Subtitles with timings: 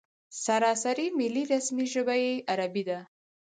[0.43, 2.99] سراسري ملي رسمي ژبه یې عربي ده.